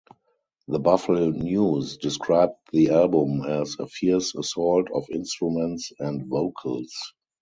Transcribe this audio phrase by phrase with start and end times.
[0.67, 6.91] The Buffalo News described the album as "a fierce assault of instruments and vocals".